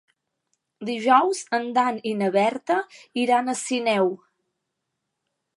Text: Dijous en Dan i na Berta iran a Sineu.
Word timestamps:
Dijous 0.89 1.41
en 1.57 1.69
Dan 1.75 2.01
i 2.13 2.15
na 2.23 2.31
Berta 2.37 2.79
iran 3.27 3.55
a 3.55 3.59
Sineu. 3.63 4.13